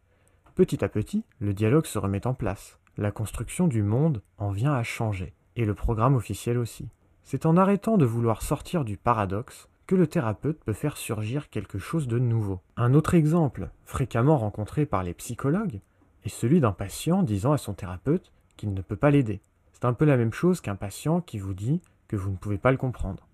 Petit 0.54 0.86
à 0.86 0.90
petit, 0.90 1.24
le 1.40 1.56
dialogue 1.56 1.88
se 1.88 1.98
remet 1.98 2.28
en 2.28 2.36
place. 2.36 2.78
La 2.98 3.10
construction 3.10 3.68
du 3.68 3.82
monde 3.82 4.22
en 4.38 4.52
vient 4.52 4.76
à 4.76 4.84
changer, 4.84 5.34
et 5.56 5.66
le 5.66 5.74
programme 5.74 6.14
officiel 6.14 6.60
aussi. 6.60 6.88
C'est 7.24 7.48
en 7.48 7.58
arrêtant 7.58 7.98
de 7.98 8.06
vouloir 8.06 8.44
sortir 8.44 8.86
du 8.86 8.96
paradoxe 8.96 9.68
que 9.88 9.96
le 9.96 10.06
thérapeute 10.06 10.64
peut 10.64 10.74
faire 10.74 10.98
surgir 10.98 11.50
quelque 11.50 11.80
chose 11.80 12.08
de 12.08 12.20
nouveau. 12.20 12.60
Un 12.78 12.94
autre 12.94 13.16
exemple, 13.16 13.72
fréquemment 13.86 14.38
rencontré 14.38 14.86
par 14.86 15.02
les 15.02 15.16
psychologues, 15.16 15.82
est 16.24 16.30
celui 16.30 16.60
d'un 16.60 16.74
patient 16.74 17.24
disant 17.24 17.54
à 17.54 17.58
son 17.58 17.74
thérapeute 17.74 18.32
qu'il 18.56 18.76
ne 18.76 18.84
peut 18.84 18.96
pas 18.96 19.10
l'aider. 19.10 19.42
C'est 19.74 19.86
un 19.86 19.94
peu 19.94 20.06
la 20.06 20.16
même 20.16 20.34
chose 20.34 20.62
qu'un 20.62 20.76
patient 20.76 21.22
qui 21.22 21.40
vous 21.40 21.56
dit 21.56 21.82
que 22.10 22.18
vous 22.18 22.32
ne 22.32 22.36
pouvez 22.36 22.58
pas 22.58 22.72
le 22.72 22.78
comprendre. 22.78 23.26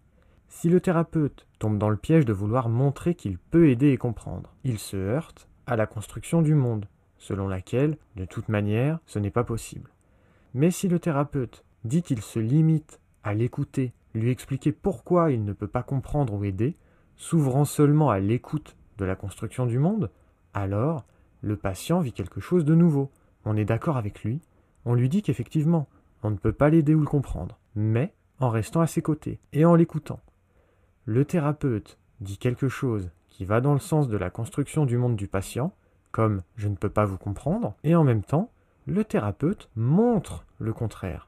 Si 0.47 0.69
le 0.69 0.79
thérapeute 0.79 1.47
tombe 1.57 1.79
dans 1.79 1.89
le 1.89 1.97
piège 1.97 2.25
de 2.25 2.33
vouloir 2.33 2.69
montrer 2.69 3.15
qu'il 3.15 3.39
peut 3.39 3.69
aider 3.69 3.89
et 3.89 3.97
comprendre, 3.97 4.53
il 4.63 4.77
se 4.77 4.95
heurte 4.95 5.47
à 5.65 5.75
la 5.75 5.87
construction 5.87 6.43
du 6.43 6.53
monde, 6.53 6.85
selon 7.17 7.47
laquelle, 7.47 7.97
de 8.15 8.25
toute 8.25 8.49
manière, 8.49 8.99
ce 9.07 9.17
n'est 9.17 9.31
pas 9.31 9.43
possible. 9.43 9.89
Mais 10.53 10.69
si 10.69 10.87
le 10.87 10.99
thérapeute 10.99 11.65
dit 11.83 12.03
qu'il 12.03 12.21
se 12.21 12.39
limite 12.39 12.99
à 13.23 13.33
l'écouter, 13.33 13.93
lui 14.13 14.29
expliquer 14.29 14.71
pourquoi 14.71 15.31
il 15.31 15.43
ne 15.43 15.53
peut 15.53 15.67
pas 15.67 15.83
comprendre 15.83 16.33
ou 16.33 16.43
aider, 16.43 16.75
s'ouvrant 17.15 17.65
seulement 17.65 18.09
à 18.09 18.19
l'écoute 18.19 18.75
de 18.97 19.05
la 19.05 19.15
construction 19.15 19.65
du 19.65 19.79
monde, 19.79 20.11
alors 20.53 21.05
le 21.41 21.55
patient 21.55 21.99
vit 21.99 22.13
quelque 22.13 22.39
chose 22.39 22.65
de 22.65 22.75
nouveau. 22.75 23.09
On 23.45 23.57
est 23.57 23.65
d'accord 23.65 23.97
avec 23.97 24.23
lui, 24.23 24.41
on 24.85 24.93
lui 24.93 25.09
dit 25.09 25.21
qu'effectivement, 25.21 25.87
on 26.23 26.31
ne 26.31 26.37
peut 26.37 26.53
pas 26.53 26.69
l'aider 26.69 26.95
ou 26.95 27.01
le 27.01 27.05
comprendre, 27.05 27.57
mais 27.75 28.13
en 28.39 28.49
restant 28.49 28.81
à 28.81 28.87
ses 28.87 29.01
côtés 29.01 29.39
et 29.53 29.65
en 29.65 29.75
l'écoutant. 29.75 30.19
Le 31.05 31.25
thérapeute 31.25 31.97
dit 32.21 32.37
quelque 32.37 32.67
chose 32.67 33.11
qui 33.29 33.45
va 33.45 33.61
dans 33.61 33.73
le 33.73 33.79
sens 33.79 34.07
de 34.07 34.17
la 34.17 34.29
construction 34.29 34.85
du 34.85 34.97
monde 34.97 35.15
du 35.15 35.27
patient, 35.27 35.73
comme 36.11 36.41
je 36.55 36.67
ne 36.67 36.75
peux 36.75 36.89
pas 36.89 37.05
vous 37.05 37.17
comprendre, 37.17 37.75
et 37.83 37.95
en 37.95 38.03
même 38.03 38.23
temps, 38.23 38.49
le 38.85 39.03
thérapeute 39.03 39.69
montre 39.75 40.45
le 40.59 40.73
contraire, 40.73 41.27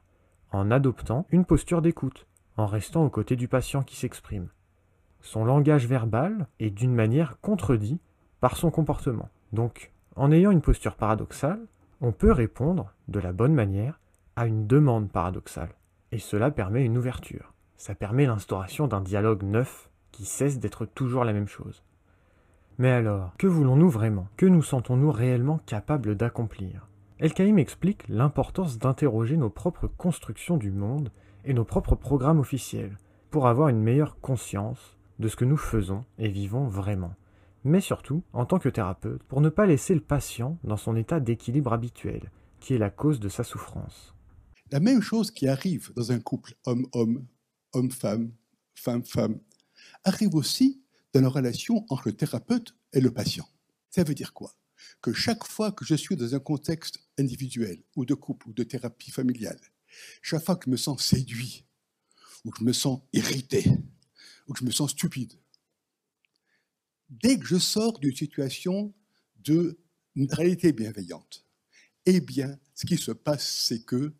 en 0.52 0.70
adoptant 0.70 1.26
une 1.30 1.44
posture 1.44 1.82
d'écoute, 1.82 2.26
en 2.56 2.66
restant 2.66 3.04
aux 3.04 3.10
côtés 3.10 3.36
du 3.36 3.48
patient 3.48 3.82
qui 3.82 3.96
s'exprime. 3.96 4.48
Son 5.20 5.44
langage 5.44 5.86
verbal 5.86 6.46
est 6.60 6.70
d'une 6.70 6.94
manière 6.94 7.38
contredit 7.40 8.00
par 8.40 8.56
son 8.56 8.70
comportement. 8.70 9.28
Donc, 9.52 9.92
en 10.16 10.32
ayant 10.32 10.50
une 10.50 10.62
posture 10.62 10.96
paradoxale, 10.96 11.60
on 12.00 12.12
peut 12.12 12.32
répondre 12.32 12.94
de 13.08 13.20
la 13.20 13.32
bonne 13.32 13.54
manière 13.54 14.00
à 14.36 14.46
une 14.46 14.66
demande 14.66 15.10
paradoxale 15.10 15.74
et 16.12 16.18
cela 16.18 16.50
permet 16.50 16.84
une 16.84 16.98
ouverture. 16.98 17.54
Ça 17.76 17.94
permet 17.94 18.26
l'instauration 18.26 18.88
d'un 18.88 19.00
dialogue 19.00 19.42
neuf 19.42 19.90
qui 20.10 20.24
cesse 20.24 20.58
d'être 20.58 20.84
toujours 20.84 21.24
la 21.24 21.32
même 21.32 21.48
chose. 21.48 21.82
Mais 22.78 22.90
alors, 22.90 23.36
que 23.38 23.46
voulons-nous 23.46 23.90
vraiment? 23.90 24.28
Que 24.36 24.46
nous 24.46 24.62
sentons-nous 24.62 25.10
réellement 25.10 25.60
capables 25.66 26.14
d'accomplir? 26.14 26.88
El-Kaïm 27.18 27.58
explique 27.58 28.06
l'importance 28.08 28.78
d'interroger 28.78 29.36
nos 29.36 29.50
propres 29.50 29.88
constructions 29.88 30.56
du 30.56 30.70
monde 30.70 31.10
et 31.44 31.54
nos 31.54 31.64
propres 31.64 31.96
programmes 31.96 32.38
officiels 32.38 32.96
pour 33.30 33.48
avoir 33.48 33.68
une 33.68 33.82
meilleure 33.82 34.20
conscience 34.20 34.96
de 35.18 35.26
ce 35.26 35.36
que 35.36 35.44
nous 35.44 35.56
faisons 35.56 36.04
et 36.18 36.28
vivons 36.28 36.68
vraiment. 36.68 37.14
Mais 37.64 37.80
surtout, 37.80 38.22
en 38.32 38.44
tant 38.44 38.60
que 38.60 38.68
thérapeute, 38.68 39.22
pour 39.24 39.40
ne 39.40 39.48
pas 39.48 39.66
laisser 39.66 39.94
le 39.94 40.00
patient 40.00 40.58
dans 40.62 40.76
son 40.76 40.94
état 40.94 41.18
d'équilibre 41.18 41.72
habituel, 41.72 42.30
qui 42.60 42.74
est 42.74 42.78
la 42.78 42.90
cause 42.90 43.18
de 43.18 43.28
sa 43.28 43.42
souffrance. 43.42 44.14
La 44.70 44.80
même 44.80 45.00
chose 45.00 45.30
qui 45.30 45.48
arrive 45.48 45.92
dans 45.94 46.12
un 46.12 46.20
couple 46.20 46.54
homme-homme, 46.66 47.26
homme-femme, 47.72 48.32
femme-femme, 48.74 49.40
arrive 50.04 50.34
aussi 50.34 50.82
dans 51.14 51.22
la 51.22 51.28
relation 51.28 51.86
entre 51.88 52.08
le 52.08 52.12
thérapeute 52.12 52.74
et 52.92 53.00
le 53.00 53.10
patient. 53.10 53.48
Ça 53.88 54.04
veut 54.04 54.14
dire 54.14 54.34
quoi? 54.34 54.54
Que 55.00 55.12
chaque 55.12 55.44
fois 55.44 55.72
que 55.72 55.84
je 55.84 55.94
suis 55.94 56.16
dans 56.16 56.34
un 56.34 56.38
contexte 56.38 56.98
individuel, 57.18 57.82
ou 57.96 58.04
de 58.04 58.14
couple, 58.14 58.48
ou 58.48 58.52
de 58.52 58.62
thérapie 58.62 59.10
familiale, 59.10 59.60
chaque 60.20 60.44
fois 60.44 60.56
que 60.56 60.66
je 60.66 60.70
me 60.70 60.76
sens 60.76 61.02
séduit, 61.02 61.64
ou 62.44 62.50
que 62.50 62.58
je 62.58 62.64
me 62.64 62.72
sens 62.72 63.00
irrité, 63.12 63.64
ou 64.46 64.52
que 64.52 64.60
je 64.60 64.64
me 64.64 64.70
sens 64.70 64.90
stupide, 64.90 65.32
dès 67.08 67.38
que 67.38 67.46
je 67.46 67.56
sors 67.56 67.98
d'une 67.98 68.14
situation 68.14 68.94
de 69.36 69.78
réalité 70.30 70.72
bienveillante, 70.72 71.46
eh 72.04 72.20
bien, 72.20 72.58
ce 72.74 72.86
qui 72.86 72.98
se 72.98 73.12
passe, 73.12 73.50
c'est 73.50 73.84
que 73.84 74.14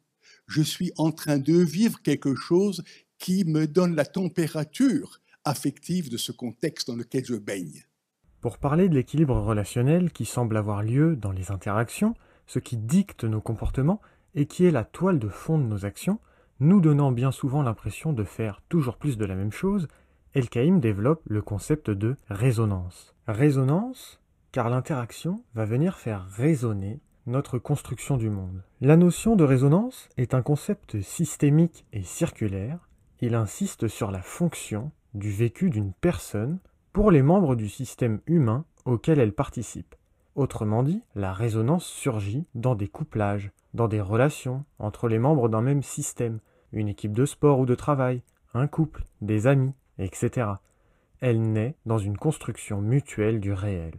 je 0.48 0.62
suis 0.62 0.92
en 0.96 1.12
train 1.12 1.38
de 1.38 1.56
vivre 1.56 2.02
quelque 2.02 2.34
chose 2.34 2.82
qui 3.18 3.44
me 3.44 3.66
donne 3.66 3.94
la 3.94 4.04
température 4.04 5.20
affective 5.44 6.10
de 6.10 6.16
ce 6.16 6.32
contexte 6.32 6.88
dans 6.88 6.96
lequel 6.96 7.24
je 7.24 7.36
baigne. 7.36 7.84
Pour 8.40 8.58
parler 8.58 8.88
de 8.88 8.94
l'équilibre 8.94 9.36
relationnel 9.36 10.10
qui 10.10 10.24
semble 10.24 10.56
avoir 10.56 10.82
lieu 10.82 11.16
dans 11.16 11.32
les 11.32 11.50
interactions, 11.50 12.14
ce 12.46 12.58
qui 12.58 12.76
dicte 12.76 13.24
nos 13.24 13.40
comportements 13.40 14.00
et 14.34 14.46
qui 14.46 14.64
est 14.64 14.70
la 14.70 14.84
toile 14.84 15.18
de 15.18 15.28
fond 15.28 15.58
de 15.58 15.64
nos 15.64 15.84
actions, 15.84 16.20
nous 16.60 16.80
donnant 16.80 17.12
bien 17.12 17.30
souvent 17.30 17.62
l'impression 17.62 18.12
de 18.12 18.24
faire 18.24 18.62
toujours 18.68 18.96
plus 18.96 19.16
de 19.16 19.24
la 19.24 19.34
même 19.34 19.52
chose, 19.52 19.88
El-Kaïm 20.34 20.80
développe 20.80 21.22
le 21.26 21.42
concept 21.42 21.90
de 21.90 22.16
résonance. 22.28 23.14
Résonance, 23.26 24.20
car 24.52 24.70
l'interaction 24.70 25.42
va 25.54 25.64
venir 25.64 25.98
faire 25.98 26.26
résonner 26.26 27.00
notre 27.28 27.58
construction 27.58 28.16
du 28.16 28.30
monde. 28.30 28.62
La 28.80 28.96
notion 28.96 29.36
de 29.36 29.44
résonance 29.44 30.08
est 30.16 30.32
un 30.32 30.42
concept 30.42 31.00
systémique 31.02 31.84
et 31.92 32.02
circulaire. 32.02 32.88
Il 33.20 33.34
insiste 33.34 33.86
sur 33.86 34.10
la 34.10 34.22
fonction 34.22 34.90
du 35.14 35.30
vécu 35.30 35.68
d'une 35.68 35.92
personne 35.92 36.58
pour 36.92 37.10
les 37.10 37.22
membres 37.22 37.54
du 37.54 37.68
système 37.68 38.20
humain 38.26 38.64
auquel 38.86 39.20
elle 39.20 39.34
participe. 39.34 39.94
Autrement 40.36 40.82
dit, 40.82 41.02
la 41.14 41.32
résonance 41.32 41.84
surgit 41.84 42.46
dans 42.54 42.74
des 42.74 42.88
couplages, 42.88 43.50
dans 43.74 43.88
des 43.88 44.00
relations 44.00 44.64
entre 44.78 45.06
les 45.06 45.18
membres 45.18 45.48
d'un 45.48 45.62
même 45.62 45.82
système, 45.82 46.40
une 46.72 46.88
équipe 46.88 47.12
de 47.12 47.26
sport 47.26 47.58
ou 47.58 47.66
de 47.66 47.74
travail, 47.74 48.22
un 48.54 48.66
couple, 48.66 49.04
des 49.20 49.46
amis, 49.46 49.74
etc. 49.98 50.46
Elle 51.20 51.52
naît 51.52 51.76
dans 51.84 51.98
une 51.98 52.16
construction 52.16 52.80
mutuelle 52.80 53.40
du 53.40 53.52
réel 53.52 53.92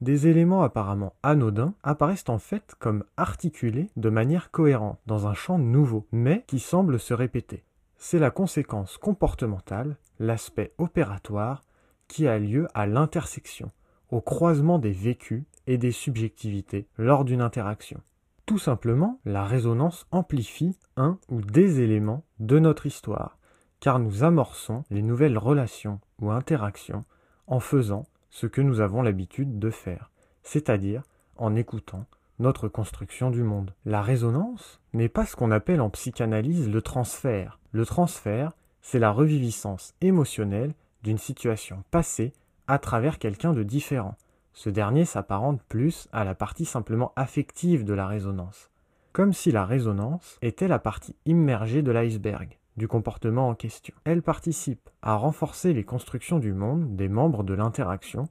des 0.00 0.28
éléments 0.28 0.62
apparemment 0.62 1.14
anodins 1.22 1.74
apparaissent 1.82 2.28
en 2.28 2.38
fait 2.38 2.74
comme 2.78 3.04
articulés 3.16 3.90
de 3.96 4.10
manière 4.10 4.50
cohérente 4.50 4.98
dans 5.06 5.26
un 5.26 5.34
champ 5.34 5.58
nouveau, 5.58 6.06
mais 6.12 6.44
qui 6.46 6.60
semble 6.60 6.98
se 7.00 7.14
répéter. 7.14 7.64
C'est 7.96 8.18
la 8.18 8.30
conséquence 8.30 8.96
comportementale, 8.96 9.96
l'aspect 10.20 10.72
opératoire, 10.78 11.62
qui 12.06 12.28
a 12.28 12.38
lieu 12.38 12.68
à 12.74 12.86
l'intersection, 12.86 13.70
au 14.10 14.20
croisement 14.20 14.78
des 14.78 14.92
vécus 14.92 15.44
et 15.66 15.78
des 15.78 15.92
subjectivités 15.92 16.86
lors 16.96 17.24
d'une 17.24 17.42
interaction. 17.42 18.00
Tout 18.46 18.58
simplement, 18.58 19.20
la 19.26 19.44
résonance 19.44 20.06
amplifie 20.10 20.78
un 20.96 21.18
ou 21.28 21.42
des 21.42 21.80
éléments 21.80 22.24
de 22.38 22.58
notre 22.58 22.86
histoire, 22.86 23.36
car 23.80 23.98
nous 23.98 24.24
amorçons 24.24 24.84
les 24.90 25.02
nouvelles 25.02 25.36
relations 25.36 26.00
ou 26.22 26.30
interactions 26.30 27.04
en 27.46 27.60
faisant 27.60 28.06
ce 28.30 28.46
que 28.46 28.60
nous 28.60 28.80
avons 28.80 29.02
l'habitude 29.02 29.58
de 29.58 29.70
faire, 29.70 30.10
c'est-à-dire 30.42 31.02
en 31.36 31.54
écoutant 31.56 32.06
notre 32.38 32.68
construction 32.68 33.30
du 33.30 33.42
monde. 33.42 33.74
La 33.84 34.02
résonance 34.02 34.80
n'est 34.92 35.08
pas 35.08 35.26
ce 35.26 35.36
qu'on 35.36 35.50
appelle 35.50 35.80
en 35.80 35.90
psychanalyse 35.90 36.68
le 36.68 36.82
transfert. 36.82 37.58
Le 37.72 37.84
transfert, 37.84 38.52
c'est 38.80 38.98
la 38.98 39.10
reviviscence 39.10 39.94
émotionnelle 40.00 40.74
d'une 41.02 41.18
situation 41.18 41.82
passée 41.90 42.32
à 42.66 42.78
travers 42.78 43.18
quelqu'un 43.18 43.52
de 43.52 43.62
différent. 43.62 44.16
Ce 44.52 44.70
dernier 44.70 45.04
s'apparente 45.04 45.62
plus 45.68 46.08
à 46.12 46.24
la 46.24 46.34
partie 46.34 46.64
simplement 46.64 47.12
affective 47.16 47.84
de 47.84 47.94
la 47.94 48.06
résonance, 48.06 48.70
comme 49.12 49.32
si 49.32 49.52
la 49.52 49.64
résonance 49.64 50.38
était 50.42 50.68
la 50.68 50.78
partie 50.78 51.16
immergée 51.26 51.82
de 51.82 51.92
l'iceberg 51.92 52.57
du 52.78 52.88
comportement 52.88 53.48
en 53.48 53.54
question. 53.54 53.94
Elle 54.04 54.22
participe 54.22 54.88
à 55.02 55.16
renforcer 55.16 55.74
les 55.74 55.84
constructions 55.84 56.38
du 56.38 56.54
monde 56.54 56.96
des 56.96 57.08
membres 57.08 57.42
de 57.42 57.52
l'interaction 57.52 58.28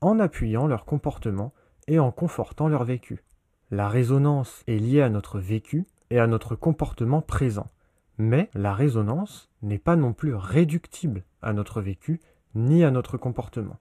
en 0.00 0.18
appuyant 0.18 0.66
leur 0.66 0.86
comportement 0.86 1.52
et 1.88 1.98
en 1.98 2.10
confortant 2.10 2.68
leur 2.68 2.84
vécu. 2.84 3.24
La 3.70 3.88
résonance 3.88 4.62
est 4.66 4.78
liée 4.78 5.02
à 5.02 5.10
notre 5.10 5.38
vécu 5.38 5.86
et 6.10 6.18
à 6.18 6.26
notre 6.26 6.56
comportement 6.56 7.20
présent, 7.20 7.66
mais 8.16 8.48
la 8.54 8.72
résonance 8.72 9.50
n'est 9.60 9.78
pas 9.78 9.96
non 9.96 10.14
plus 10.14 10.34
réductible 10.34 11.24
à 11.42 11.52
notre 11.52 11.82
vécu 11.82 12.20
ni 12.54 12.84
à 12.84 12.90
notre 12.90 13.18
comportement. 13.18 13.76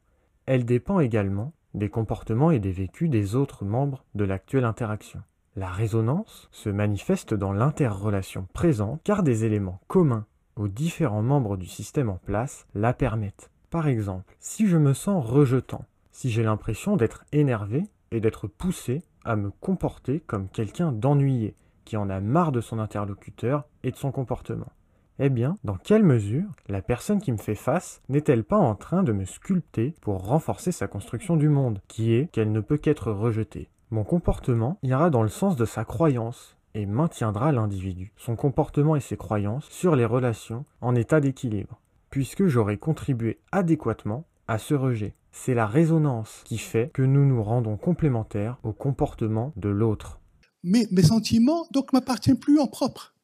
Elle 0.46 0.66
dépend 0.66 1.00
également 1.00 1.54
des 1.74 1.90
comportements 1.90 2.52
et 2.52 2.60
des 2.60 2.72
vécus 2.72 3.10
des 3.10 3.36
autres 3.36 3.64
membres 3.64 4.04
de 4.16 4.24
l'actuelle 4.24 4.66
interaction. 4.66 5.22
La 5.58 5.70
résonance 5.72 6.50
se 6.52 6.70
manifeste 6.70 7.34
dans 7.34 7.52
l'interrelation 7.52 8.48
présente 8.54 9.02
car 9.04 9.24
des 9.24 9.44
éléments 9.44 9.80
communs 9.88 10.28
aux 10.56 10.68
différents 10.68 11.24
membres 11.24 11.58
du 11.58 11.66
système 11.66 12.10
en 12.10 12.20
place 12.24 12.68
la 12.76 12.94
permettent. 12.94 13.50
Par 13.72 13.88
exemple, 13.88 14.36
si 14.38 14.68
je 14.68 14.78
me 14.78 14.94
sens 14.94 15.26
rejetant, 15.26 15.86
si 16.12 16.30
j'ai 16.30 16.44
l'impression 16.44 16.96
d'être 16.96 17.26
énervé 17.32 17.86
et 18.12 18.20
d'être 18.20 18.46
poussé 18.46 19.02
à 19.26 19.36
me 19.36 19.50
comporter 19.50 20.20
comme 20.20 20.48
quelqu'un 20.48 20.92
d'ennuyé, 20.92 21.56
qui 21.86 21.98
en 21.98 22.08
a 22.12 22.20
marre 22.20 22.52
de 22.52 22.62
son 22.62 22.78
interlocuteur 22.78 23.66
et 23.82 23.90
de 23.90 23.98
son 23.98 24.12
comportement, 24.12 24.72
Eh 25.18 25.30
bien, 25.30 25.58
dans 25.64 25.78
quelle 25.78 26.04
mesure 26.04 26.52
la 26.68 26.84
personne 26.84 27.20
qui 27.20 27.32
me 27.32 27.38
fait 27.38 27.56
face 27.56 28.04
n'est-elle 28.10 28.44
pas 28.44 28.58
en 28.58 28.76
train 28.76 29.02
de 29.02 29.12
me 29.12 29.26
sculpter 29.26 29.96
pour 30.02 30.24
renforcer 30.24 30.72
sa 30.72 30.88
construction 30.88 31.36
du 31.36 31.50
monde, 31.50 31.82
qui 31.88 32.14
est 32.14 32.28
qu'elle 32.32 32.52
ne 32.52 32.62
peut 32.62 32.78
qu'être 32.78 33.12
rejetée? 33.12 33.72
Mon 33.90 34.04
comportement 34.04 34.80
ira 34.84 35.10
dans 35.10 35.24
le 35.24 35.30
sens 35.30 35.56
de 35.56 35.64
sa 35.64 35.86
croyance 35.86 36.58
et 36.74 36.86
maintiendra 36.86 37.54
l'individu, 37.54 38.12
son 38.18 38.36
comportement 38.36 38.98
et 38.98 39.00
ses 39.00 39.16
croyances 39.16 39.66
sur 39.70 39.96
les 39.96 40.04
relations 40.04 40.66
en 40.82 40.94
état 40.94 41.22
d'équilibre, 41.22 41.80
puisque 42.10 42.48
j'aurai 42.48 42.78
contribué 42.78 43.40
adéquatement 43.54 44.28
à 44.50 44.58
ce 44.58 44.74
rejet. 44.74 45.16
C'est 45.32 45.54
la 45.54 45.66
résonance 45.66 46.42
qui 46.44 46.58
fait 46.58 46.92
que 46.94 47.02
nous 47.02 47.26
nous 47.26 47.42
rendons 47.42 47.78
complémentaires 47.78 48.58
au 48.64 48.74
comportement 48.74 49.54
de 49.56 49.70
l'autre. 49.70 50.20
Mais 50.64 50.86
mes 50.92 51.04
sentiments, 51.04 51.66
donc, 51.72 51.94
m'appartiennent 51.94 52.40
plus 52.40 52.60
en 52.60 52.68
propre. 52.68 53.16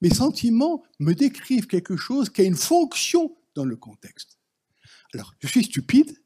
Mes 0.00 0.10
sentiments 0.10 0.82
me 0.98 1.14
décrivent 1.14 1.68
quelque 1.68 1.96
chose 1.96 2.28
qui 2.28 2.40
a 2.40 2.44
une 2.44 2.56
fonction 2.56 3.36
dans 3.54 3.64
le 3.64 3.76
contexte. 3.76 4.40
Alors, 5.14 5.32
je 5.38 5.46
suis 5.46 5.62
stupide 5.62 6.18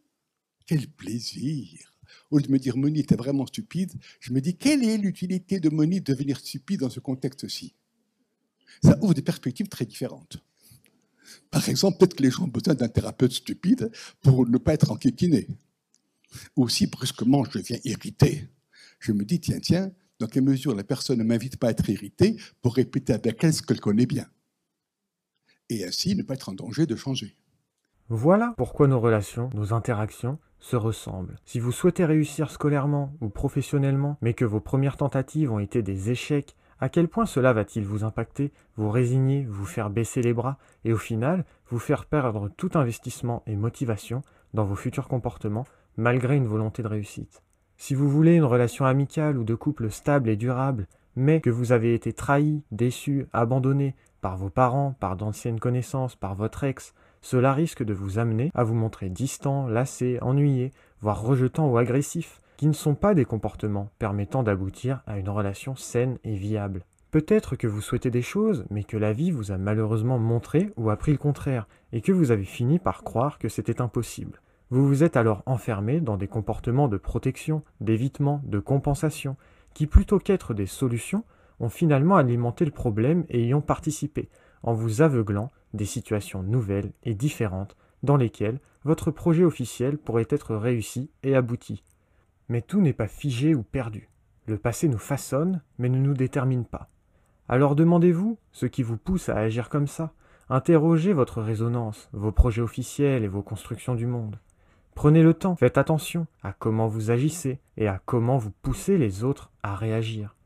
Quel 0.66 0.88
plaisir 0.88 1.95
Au 2.30 2.38
lieu 2.38 2.42
de 2.42 2.52
me 2.52 2.58
dire, 2.58 2.76
Moni, 2.76 3.04
t'es 3.04 3.16
vraiment 3.16 3.46
stupide, 3.46 3.92
je 4.20 4.32
me 4.32 4.40
dis, 4.40 4.56
quelle 4.56 4.84
est 4.84 4.96
l'utilité 4.96 5.60
de 5.60 5.68
Moni 5.68 6.00
de 6.00 6.12
devenir 6.12 6.38
stupide 6.38 6.80
dans 6.80 6.90
ce 6.90 7.00
contexte-ci? 7.00 7.74
Ça 8.82 8.98
ouvre 9.02 9.14
des 9.14 9.22
perspectives 9.22 9.68
très 9.68 9.86
différentes. 9.86 10.38
Par 11.50 11.68
exemple, 11.68 11.98
peut-être 11.98 12.14
que 12.14 12.22
les 12.22 12.30
gens 12.30 12.44
ont 12.44 12.48
besoin 12.48 12.74
d'un 12.74 12.88
thérapeute 12.88 13.32
stupide 13.32 13.90
pour 14.22 14.46
ne 14.46 14.58
pas 14.58 14.74
être 14.74 14.90
enquiquiné. 14.90 15.46
Ou 16.56 16.68
si 16.68 16.86
brusquement 16.86 17.44
je 17.44 17.58
deviens 17.58 17.78
irrité, 17.84 18.48
je 18.98 19.12
me 19.12 19.24
dis, 19.24 19.40
tiens, 19.40 19.60
tiens, 19.60 19.92
dans 20.18 20.26
quelle 20.26 20.44
mesure 20.44 20.74
la 20.74 20.84
personne 20.84 21.18
ne 21.18 21.24
m'invite 21.24 21.56
pas 21.56 21.68
à 21.68 21.70
être 21.70 21.88
irrité 21.88 22.36
pour 22.62 22.74
répéter 22.74 23.12
avec 23.12 23.42
elle 23.44 23.54
ce 23.54 23.62
qu'elle 23.62 23.80
connaît 23.80 24.06
bien? 24.06 24.26
Et 25.68 25.84
ainsi 25.84 26.14
ne 26.14 26.22
pas 26.22 26.34
être 26.34 26.48
en 26.48 26.54
danger 26.54 26.86
de 26.86 26.96
changer. 26.96 27.36
Voilà 28.08 28.54
pourquoi 28.56 28.86
nos 28.86 29.00
relations, 29.00 29.50
nos 29.54 29.72
interactions 29.72 30.38
se 30.60 30.76
ressemblent. 30.76 31.36
Si 31.44 31.60
vous 31.60 31.72
souhaitez 31.72 32.04
réussir 32.04 32.50
scolairement 32.50 33.12
ou 33.20 33.28
professionnellement, 33.28 34.16
mais 34.20 34.34
que 34.34 34.44
vos 34.44 34.60
premières 34.60 34.96
tentatives 34.96 35.52
ont 35.52 35.58
été 35.58 35.82
des 35.82 36.10
échecs, 36.10 36.56
à 36.78 36.88
quel 36.88 37.08
point 37.08 37.26
cela 37.26 37.52
va-t-il 37.52 37.84
vous 37.84 38.04
impacter, 38.04 38.52
vous 38.76 38.90
résigner, 38.90 39.46
vous 39.48 39.64
faire 39.64 39.90
baisser 39.90 40.20
les 40.20 40.34
bras 40.34 40.58
et 40.84 40.92
au 40.92 40.98
final 40.98 41.44
vous 41.68 41.78
faire 41.78 42.04
perdre 42.04 42.50
tout 42.56 42.70
investissement 42.74 43.42
et 43.46 43.56
motivation 43.56 44.22
dans 44.54 44.64
vos 44.64 44.74
futurs 44.74 45.08
comportements 45.08 45.66
malgré 45.96 46.36
une 46.36 46.46
volonté 46.46 46.82
de 46.82 46.88
réussite? 46.88 47.42
Si 47.78 47.94
vous 47.94 48.08
voulez 48.08 48.34
une 48.34 48.44
relation 48.44 48.84
amicale 48.84 49.38
ou 49.38 49.44
de 49.44 49.54
couple 49.54 49.90
stable 49.90 50.28
et 50.28 50.36
durable, 50.36 50.86
mais 51.14 51.40
que 51.40 51.50
vous 51.50 51.72
avez 51.72 51.94
été 51.94 52.12
trahi, 52.12 52.62
déçu, 52.70 53.26
abandonné 53.32 53.94
par 54.20 54.36
vos 54.36 54.50
parents, 54.50 54.94
par 54.98 55.16
d'anciennes 55.16 55.60
connaissances, 55.60 56.16
par 56.16 56.34
votre 56.34 56.64
ex, 56.64 56.94
cela 57.26 57.52
risque 57.52 57.82
de 57.82 57.92
vous 57.92 58.20
amener 58.20 58.52
à 58.54 58.62
vous 58.62 58.76
montrer 58.76 59.08
distant, 59.08 59.66
lassé, 59.66 60.20
ennuyé, 60.22 60.70
voire 61.00 61.20
rejetant 61.20 61.68
ou 61.68 61.76
agressif, 61.76 62.40
qui 62.56 62.68
ne 62.68 62.72
sont 62.72 62.94
pas 62.94 63.14
des 63.14 63.24
comportements 63.24 63.90
permettant 63.98 64.44
d'aboutir 64.44 65.02
à 65.08 65.18
une 65.18 65.28
relation 65.28 65.74
saine 65.74 66.18
et 66.22 66.36
viable. 66.36 66.84
Peut-être 67.10 67.56
que 67.56 67.66
vous 67.66 67.80
souhaitez 67.80 68.12
des 68.12 68.22
choses, 68.22 68.64
mais 68.70 68.84
que 68.84 68.96
la 68.96 69.12
vie 69.12 69.32
vous 69.32 69.50
a 69.50 69.58
malheureusement 69.58 70.20
montré 70.20 70.70
ou 70.76 70.88
appris 70.88 71.10
le 71.10 71.18
contraire, 71.18 71.66
et 71.92 72.00
que 72.00 72.12
vous 72.12 72.30
avez 72.30 72.44
fini 72.44 72.78
par 72.78 73.02
croire 73.02 73.40
que 73.40 73.48
c'était 73.48 73.80
impossible. 73.80 74.40
Vous 74.70 74.86
vous 74.86 75.02
êtes 75.02 75.16
alors 75.16 75.42
enfermé 75.46 76.00
dans 76.00 76.16
des 76.16 76.28
comportements 76.28 76.86
de 76.86 76.96
protection, 76.96 77.64
d'évitement, 77.80 78.40
de 78.44 78.60
compensation, 78.60 79.36
qui 79.74 79.88
plutôt 79.88 80.20
qu'être 80.20 80.54
des 80.54 80.66
solutions, 80.66 81.24
ont 81.58 81.70
finalement 81.70 82.18
alimenté 82.18 82.64
le 82.64 82.70
problème 82.70 83.24
et 83.30 83.48
y 83.48 83.52
ont 83.52 83.62
participé, 83.62 84.28
en 84.62 84.74
vous 84.74 85.02
aveuglant 85.02 85.50
des 85.74 85.84
situations 85.84 86.42
nouvelles 86.42 86.92
et 87.04 87.14
différentes 87.14 87.76
dans 88.02 88.16
lesquelles 88.16 88.60
votre 88.84 89.10
projet 89.10 89.44
officiel 89.44 89.98
pourrait 89.98 90.28
être 90.30 90.54
réussi 90.54 91.10
et 91.22 91.34
abouti. 91.34 91.82
Mais 92.48 92.62
tout 92.62 92.80
n'est 92.80 92.92
pas 92.92 93.08
figé 93.08 93.54
ou 93.54 93.62
perdu. 93.62 94.08
Le 94.46 94.58
passé 94.58 94.88
nous 94.88 94.98
façonne, 94.98 95.62
mais 95.78 95.88
ne 95.88 95.98
nous 95.98 96.14
détermine 96.14 96.64
pas. 96.64 96.88
Alors 97.48 97.74
demandez-vous 97.74 98.38
ce 98.52 98.66
qui 98.66 98.82
vous 98.82 98.96
pousse 98.96 99.28
à 99.28 99.36
agir 99.36 99.68
comme 99.68 99.88
ça. 99.88 100.12
Interrogez 100.48 101.12
votre 101.12 101.42
résonance, 101.42 102.08
vos 102.12 102.30
projets 102.30 102.62
officiels 102.62 103.24
et 103.24 103.28
vos 103.28 103.42
constructions 103.42 103.96
du 103.96 104.06
monde. 104.06 104.38
Prenez 104.94 105.22
le 105.22 105.34
temps, 105.34 105.56
faites 105.56 105.78
attention 105.78 106.26
à 106.42 106.52
comment 106.52 106.86
vous 106.86 107.10
agissez 107.10 107.58
et 107.76 107.88
à 107.88 108.00
comment 108.04 108.38
vous 108.38 108.52
poussez 108.62 108.96
les 108.96 109.24
autres 109.24 109.50
à 109.62 109.74
réagir. 109.74 110.36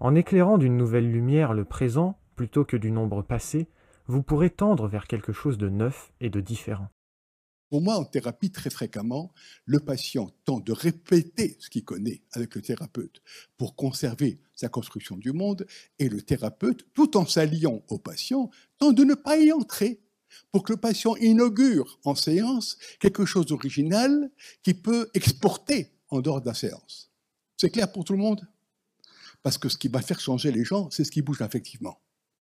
En 0.00 0.14
éclairant 0.14 0.58
d'une 0.58 0.76
nouvelle 0.76 1.10
lumière 1.10 1.54
le 1.54 1.64
présent 1.64 2.18
plutôt 2.34 2.64
que 2.64 2.76
du 2.76 2.90
nombre 2.90 3.22
passé, 3.22 3.68
vous 4.06 4.22
pourrez 4.22 4.50
tendre 4.50 4.88
vers 4.88 5.06
quelque 5.06 5.32
chose 5.32 5.58
de 5.58 5.68
neuf 5.68 6.12
et 6.20 6.30
de 6.30 6.40
différent. 6.40 6.88
Pour 7.68 7.82
moi, 7.82 7.96
en 7.96 8.04
thérapie, 8.04 8.52
très 8.52 8.70
fréquemment, 8.70 9.32
le 9.64 9.80
patient 9.80 10.30
tente 10.44 10.64
de 10.64 10.72
répéter 10.72 11.56
ce 11.58 11.68
qu'il 11.68 11.84
connaît 11.84 12.22
avec 12.32 12.54
le 12.54 12.62
thérapeute 12.62 13.22
pour 13.56 13.74
conserver 13.74 14.40
sa 14.54 14.68
construction 14.68 15.16
du 15.16 15.32
monde, 15.32 15.66
et 15.98 16.08
le 16.08 16.22
thérapeute, 16.22 16.86
tout 16.94 17.16
en 17.16 17.26
s'alliant 17.26 17.82
au 17.88 17.98
patient, 17.98 18.50
tente 18.78 18.94
de 18.94 19.04
ne 19.04 19.14
pas 19.14 19.36
y 19.38 19.52
entrer 19.52 20.00
pour 20.52 20.62
que 20.62 20.72
le 20.72 20.78
patient 20.78 21.16
inaugure 21.16 21.98
en 22.04 22.14
séance 22.14 22.78
quelque 23.00 23.24
chose 23.24 23.46
d'original 23.46 24.30
qui 24.62 24.74
peut 24.74 25.10
exporter 25.14 25.92
en 26.08 26.20
dehors 26.20 26.40
de 26.40 26.46
la 26.46 26.54
séance. 26.54 27.10
C'est 27.56 27.70
clair 27.70 27.90
pour 27.90 28.04
tout 28.04 28.12
le 28.12 28.18
monde? 28.20 28.46
Parce 29.42 29.58
que 29.58 29.68
ce 29.68 29.76
qui 29.76 29.88
va 29.88 30.02
faire 30.02 30.20
changer 30.20 30.52
les 30.52 30.64
gens, 30.64 30.90
c'est 30.90 31.04
ce 31.04 31.10
qui 31.10 31.22
bouge 31.22 31.42
effectivement. 31.42 32.00